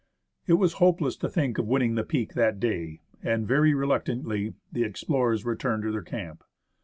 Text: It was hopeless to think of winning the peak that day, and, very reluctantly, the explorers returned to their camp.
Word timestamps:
It 0.47 0.53
was 0.53 0.73
hopeless 0.81 1.15
to 1.17 1.29
think 1.29 1.59
of 1.59 1.67
winning 1.67 1.93
the 1.93 2.03
peak 2.03 2.33
that 2.33 2.59
day, 2.59 3.01
and, 3.21 3.47
very 3.47 3.75
reluctantly, 3.75 4.55
the 4.71 4.81
explorers 4.83 5.45
returned 5.45 5.83
to 5.83 5.91
their 5.91 6.01
camp. 6.01 6.43